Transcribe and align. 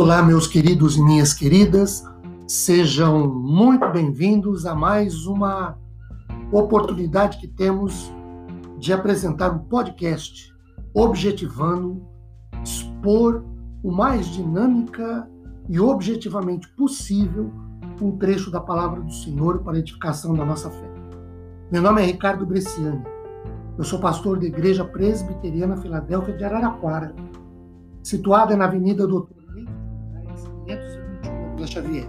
Olá, 0.00 0.22
meus 0.22 0.46
queridos 0.46 0.96
e 0.96 1.02
minhas 1.02 1.34
queridas, 1.34 2.02
sejam 2.46 3.28
muito 3.28 3.86
bem-vindos 3.90 4.64
a 4.64 4.74
mais 4.74 5.26
uma 5.26 5.76
oportunidade 6.50 7.36
que 7.36 7.46
temos 7.46 8.10
de 8.78 8.94
apresentar 8.94 9.50
um 9.50 9.58
podcast 9.58 10.54
objetivando 10.94 12.02
expor 12.64 13.44
o 13.82 13.92
mais 13.92 14.26
dinâmica 14.28 15.28
e 15.68 15.78
objetivamente 15.78 16.66
possível 16.76 17.52
um 18.00 18.16
trecho 18.16 18.50
da 18.50 18.58
palavra 18.58 19.02
do 19.02 19.12
Senhor 19.12 19.58
para 19.58 19.76
a 19.76 19.80
edificação 19.80 20.32
da 20.32 20.46
nossa 20.46 20.70
fé. 20.70 20.90
Meu 21.70 21.82
nome 21.82 22.00
é 22.00 22.06
Ricardo 22.06 22.46
Bresciani. 22.46 23.04
Eu 23.76 23.84
sou 23.84 24.00
pastor 24.00 24.38
da 24.38 24.46
Igreja 24.46 24.82
Presbiteriana 24.82 25.76
Filadélfia 25.76 26.34
de 26.34 26.42
Araraquara, 26.42 27.14
situada 28.02 28.56
na 28.56 28.64
Avenida 28.64 29.06
Doutor 29.06 29.39
521 30.76 31.56
Vila 31.56 31.66
Xavier. 31.66 32.08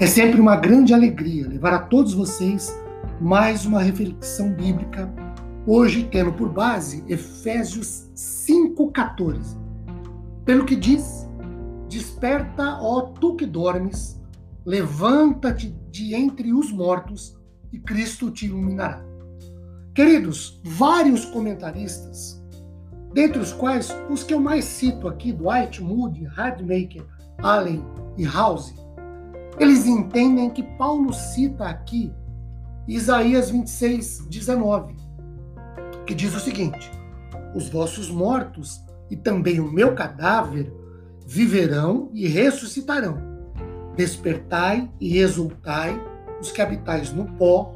É 0.00 0.06
sempre 0.06 0.40
uma 0.40 0.56
grande 0.56 0.94
alegria 0.94 1.48
levar 1.48 1.74
a 1.74 1.78
todos 1.78 2.14
vocês 2.14 2.74
mais 3.20 3.64
uma 3.64 3.80
reflexão 3.80 4.52
bíblica, 4.52 5.12
hoje 5.66 6.08
tendo 6.10 6.32
por 6.32 6.48
base 6.48 7.04
Efésios 7.08 8.10
5,14. 8.16 9.56
Pelo 10.44 10.64
que 10.64 10.74
diz: 10.74 11.28
Desperta, 11.88 12.78
ó 12.80 13.02
tu 13.02 13.36
que 13.36 13.46
dormes, 13.46 14.20
levanta-te 14.64 15.70
de 15.90 16.14
entre 16.14 16.52
os 16.52 16.72
mortos 16.72 17.36
e 17.72 17.78
Cristo 17.78 18.30
te 18.30 18.46
iluminará. 18.46 19.04
Queridos, 19.94 20.60
vários 20.64 21.26
comentaristas, 21.26 22.42
dentre 23.12 23.38
os 23.38 23.52
quais 23.52 23.94
os 24.10 24.24
que 24.24 24.32
eu 24.32 24.40
mais 24.40 24.64
cito 24.64 25.06
aqui, 25.06 25.32
Dwight 25.32 25.82
Moody, 25.82 26.24
Radmacher, 26.24 27.06
Allen 27.38 27.84
e 28.16 28.24
House, 28.24 28.74
eles 29.58 29.86
entendem 29.86 30.50
que 30.50 30.62
Paulo 30.62 31.12
cita 31.12 31.64
aqui 31.64 32.12
Isaías 32.88 33.50
26, 33.50 34.26
19, 34.28 34.96
que 36.04 36.14
diz 36.14 36.34
o 36.34 36.40
seguinte: 36.40 36.90
Os 37.54 37.68
vossos 37.68 38.10
mortos 38.10 38.84
e 39.10 39.16
também 39.16 39.60
o 39.60 39.70
meu 39.70 39.94
cadáver 39.94 40.72
viverão 41.26 42.10
e 42.12 42.26
ressuscitarão. 42.26 43.18
Despertai 43.94 44.90
e 45.00 45.18
exultai, 45.18 46.00
os 46.40 46.50
que 46.50 46.60
habitais 46.60 47.12
no 47.12 47.26
pó, 47.36 47.72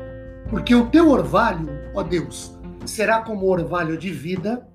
porque 0.49 0.75
o 0.75 0.89
teu 0.89 1.11
orvalho, 1.11 1.69
ó 1.95 2.03
Deus, 2.03 2.59
será 2.85 3.21
como 3.21 3.47
orvalho 3.47 3.97
de 3.97 4.11
vida, 4.11 4.67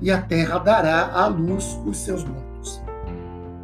e 0.00 0.10
a 0.10 0.20
terra 0.22 0.58
dará 0.58 1.12
à 1.12 1.26
luz 1.26 1.78
os 1.84 1.98
seus 1.98 2.24
mortos. 2.24 2.53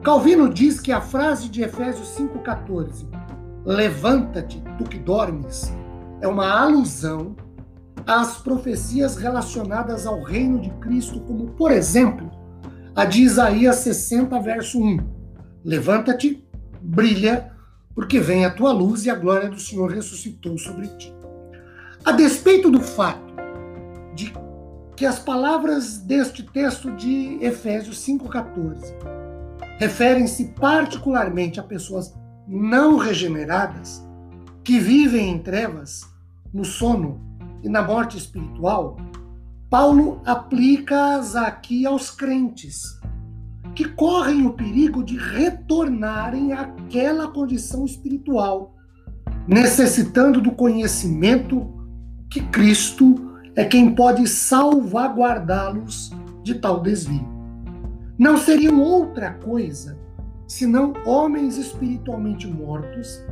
Calvino 0.02 0.48
diz 0.48 0.80
que 0.80 0.92
a 0.92 1.00
frase 1.00 1.50
de 1.50 1.62
Efésios 1.62 2.16
5,14, 2.16 3.06
levanta-te, 3.66 4.62
tu 4.78 4.84
que 4.84 4.98
dormes, 4.98 5.70
é 6.22 6.26
uma 6.26 6.58
alusão 6.58 7.36
às 8.06 8.38
profecias 8.38 9.16
relacionadas 9.16 10.06
ao 10.06 10.22
reino 10.22 10.58
de 10.58 10.70
Cristo, 10.80 11.20
como, 11.20 11.48
por 11.48 11.70
exemplo, 11.70 12.30
a 12.96 13.04
de 13.04 13.22
Isaías 13.22 13.76
60, 13.76 14.40
verso 14.40 14.82
1. 14.82 14.98
Levanta-te, 15.62 16.48
brilha, 16.80 17.52
porque 17.94 18.18
vem 18.20 18.46
a 18.46 18.50
tua 18.50 18.72
luz 18.72 19.04
e 19.04 19.10
a 19.10 19.14
glória 19.14 19.50
do 19.50 19.60
Senhor 19.60 19.90
ressuscitou 19.90 20.56
sobre 20.56 20.88
ti. 20.96 21.14
A 22.02 22.12
despeito 22.12 22.70
do 22.70 22.80
fato 22.80 23.34
de 24.14 24.32
que 24.96 25.04
as 25.04 25.18
palavras 25.18 25.98
deste 25.98 26.42
texto 26.42 26.90
de 26.92 27.36
Efésios 27.42 27.98
5,14 27.98 29.19
referem-se 29.80 30.44
particularmente 30.60 31.58
a 31.58 31.62
pessoas 31.62 32.14
não 32.46 32.98
regeneradas 32.98 34.06
que 34.62 34.78
vivem 34.78 35.30
em 35.30 35.38
trevas, 35.38 36.02
no 36.52 36.66
sono 36.66 37.18
e 37.62 37.68
na 37.68 37.82
morte 37.82 38.18
espiritual, 38.18 38.98
Paulo 39.70 40.20
aplica-as 40.26 41.34
aqui 41.34 41.86
aos 41.86 42.10
crentes, 42.10 43.00
que 43.74 43.86
correm 43.88 44.46
o 44.46 44.52
perigo 44.52 45.02
de 45.02 45.16
retornarem 45.16 46.52
àquela 46.52 47.28
condição 47.28 47.86
espiritual, 47.86 48.76
necessitando 49.48 50.42
do 50.42 50.52
conhecimento 50.52 51.72
que 52.28 52.42
Cristo 52.48 53.14
é 53.56 53.64
quem 53.64 53.94
pode 53.94 54.28
salvaguardá-los 54.28 56.12
de 56.42 56.56
tal 56.56 56.82
desvio 56.82 57.39
não 58.20 58.36
seriam 58.36 58.78
outra 58.82 59.30
coisa 59.32 59.98
senão 60.46 60.92
homens 61.06 61.56
espiritualmente 61.56 62.46
mortos, 62.46 63.24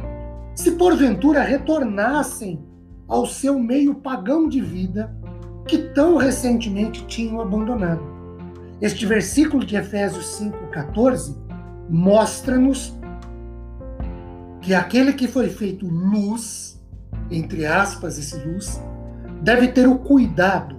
se 0.54 0.71
porventura 0.72 1.43
retornassem 1.43 2.65
ao 3.06 3.26
seu 3.26 3.59
meio 3.59 3.97
pagão 3.97 4.49
de 4.49 4.62
vida 4.62 5.15
que 5.66 5.76
tão 5.76 6.16
recentemente 6.16 7.04
tinham 7.04 7.38
abandonado. 7.38 8.00
Este 8.81 9.04
versículo 9.04 9.62
de 9.62 9.76
Efésios 9.76 10.41
5,14 10.41 11.37
mostra-nos 11.91 12.97
que 14.62 14.72
aquele 14.72 15.12
que 15.12 15.28
foi 15.28 15.50
feito 15.50 15.87
luz, 15.87 16.82
entre 17.31 17.66
aspas, 17.66 18.16
esse 18.16 18.38
luz, 18.38 18.82
deve 19.43 19.69
ter 19.69 19.87
o 19.87 19.99
cuidado 19.99 20.78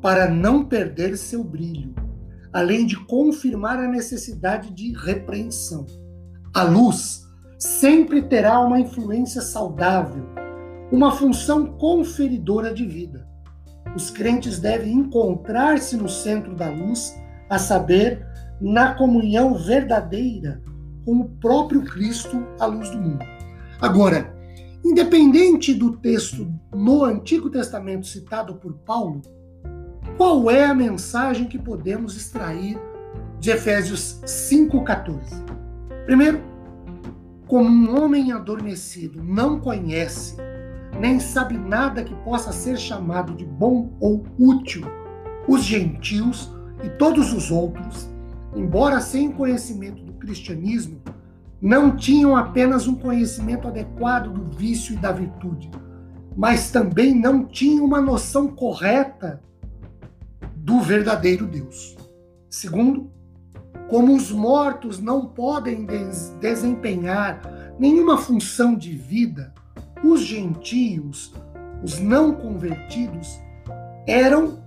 para 0.00 0.30
não 0.30 0.64
perder 0.64 1.16
seu 1.16 1.42
brilho 1.42 1.92
além 2.52 2.86
de 2.86 2.96
confirmar 3.06 3.78
a 3.78 3.88
necessidade 3.88 4.72
de 4.72 4.92
repreensão. 4.92 5.86
A 6.54 6.62
luz 6.62 7.26
sempre 7.58 8.22
terá 8.22 8.60
uma 8.60 8.80
influência 8.80 9.40
saudável, 9.40 10.24
uma 10.90 11.12
função 11.12 11.66
conferidora 11.66 12.72
de 12.74 12.86
vida. 12.86 13.28
Os 13.94 14.10
crentes 14.10 14.58
devem 14.58 14.92
encontrar-se 14.92 15.96
no 15.96 16.08
centro 16.08 16.54
da 16.54 16.68
luz, 16.70 17.14
a 17.48 17.58
saber, 17.58 18.26
na 18.60 18.94
comunhão 18.94 19.54
verdadeira 19.54 20.62
com 21.04 21.20
o 21.20 21.28
próprio 21.28 21.82
Cristo, 21.82 22.46
a 22.58 22.66
luz 22.66 22.90
do 22.90 22.98
mundo. 22.98 23.24
Agora, 23.80 24.34
independente 24.84 25.74
do 25.74 25.96
texto 25.96 26.52
no 26.72 27.04
Antigo 27.04 27.50
Testamento 27.50 28.06
citado 28.06 28.54
por 28.56 28.74
Paulo, 28.78 29.22
qual 30.20 30.50
é 30.50 30.66
a 30.66 30.74
mensagem 30.74 31.46
que 31.46 31.58
podemos 31.58 32.14
extrair 32.14 32.78
de 33.38 33.48
Efésios 33.48 34.20
5,14? 34.26 35.18
Primeiro, 36.04 36.42
como 37.46 37.66
um 37.66 37.98
homem 37.98 38.30
adormecido 38.30 39.24
não 39.24 39.58
conhece, 39.58 40.36
nem 41.00 41.18
sabe 41.18 41.56
nada 41.56 42.04
que 42.04 42.14
possa 42.16 42.52
ser 42.52 42.76
chamado 42.76 43.34
de 43.34 43.46
bom 43.46 43.96
ou 43.98 44.22
útil, 44.38 44.84
os 45.48 45.64
gentios 45.64 46.52
e 46.84 46.90
todos 46.90 47.32
os 47.32 47.50
outros, 47.50 48.06
embora 48.54 49.00
sem 49.00 49.32
conhecimento 49.32 50.04
do 50.04 50.12
cristianismo, 50.12 51.00
não 51.62 51.96
tinham 51.96 52.36
apenas 52.36 52.86
um 52.86 52.94
conhecimento 52.94 53.66
adequado 53.66 54.30
do 54.30 54.54
vício 54.54 54.92
e 54.92 54.98
da 54.98 55.12
virtude, 55.12 55.70
mas 56.36 56.70
também 56.70 57.14
não 57.14 57.46
tinham 57.46 57.86
uma 57.86 58.02
noção 58.02 58.48
correta 58.48 59.40
do 60.70 60.80
verdadeiro 60.80 61.48
Deus. 61.48 61.96
Segundo, 62.48 63.10
como 63.88 64.14
os 64.14 64.30
mortos 64.30 65.00
não 65.00 65.26
podem 65.26 65.84
des 65.84 66.32
desempenhar 66.40 67.42
nenhuma 67.76 68.16
função 68.16 68.76
de 68.76 68.92
vida, 68.92 69.52
os 70.04 70.20
gentios, 70.20 71.34
os 71.82 71.98
não 71.98 72.32
convertidos, 72.32 73.40
eram 74.06 74.62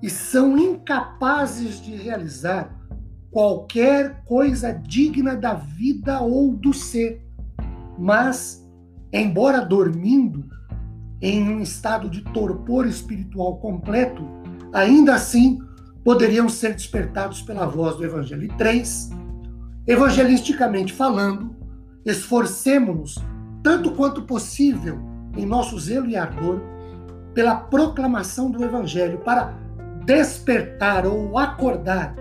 e 0.00 0.08
são 0.08 0.56
incapazes 0.56 1.78
de 1.82 1.94
realizar 1.94 2.74
qualquer 3.30 4.24
coisa 4.24 4.72
digna 4.72 5.36
da 5.36 5.52
vida 5.52 6.22
ou 6.22 6.54
do 6.54 6.72
ser. 6.72 7.22
Mas, 7.98 8.66
embora 9.12 9.60
dormindo, 9.60 10.48
em 11.20 11.46
um 11.50 11.60
estado 11.60 12.08
de 12.08 12.22
torpor 12.22 12.86
espiritual 12.86 13.58
completo, 13.58 14.37
ainda 14.72 15.14
assim 15.14 15.60
poderiam 16.04 16.48
ser 16.48 16.72
despertados 16.72 17.42
pela 17.42 17.66
voz 17.66 17.96
do 17.96 18.04
Evangelho. 18.04 18.44
E 18.44 18.48
três, 18.48 19.10
evangelisticamente 19.86 20.92
falando, 20.92 21.54
esforcemos-nos 22.04 23.16
tanto 23.62 23.90
quanto 23.92 24.22
possível 24.22 24.98
em 25.36 25.44
nosso 25.44 25.78
zelo 25.78 26.08
e 26.08 26.16
ardor 26.16 26.60
pela 27.34 27.54
proclamação 27.54 28.50
do 28.50 28.64
Evangelho 28.64 29.18
para 29.18 29.54
despertar 30.04 31.06
ou 31.06 31.38
acordar 31.38 32.14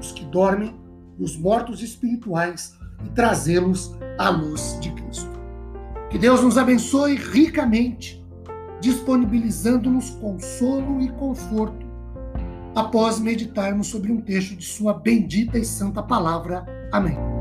os 0.00 0.12
que 0.12 0.24
dormem, 0.24 0.74
os 1.18 1.36
mortos 1.36 1.82
espirituais 1.82 2.76
e 3.04 3.08
trazê-los 3.10 3.94
à 4.18 4.30
luz 4.30 4.78
de 4.80 4.90
Cristo. 4.92 5.30
Que 6.10 6.18
Deus 6.18 6.42
nos 6.42 6.56
abençoe 6.56 7.16
ricamente, 7.16 8.24
disponibilizando-nos 8.80 10.10
consolo 10.10 11.00
e 11.00 11.08
conforto 11.10 11.84
após 12.74 13.18
meditarmos 13.18 13.88
sobre 13.88 14.10
um 14.10 14.20
texto 14.20 14.56
de 14.56 14.64
Sua 14.64 14.94
bendita 14.94 15.58
e 15.58 15.64
santa 15.64 16.02
palavra. 16.02 16.64
Amém. 16.92 17.33